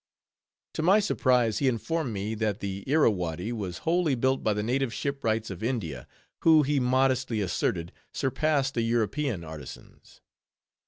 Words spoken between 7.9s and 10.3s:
surpassed the European artisans.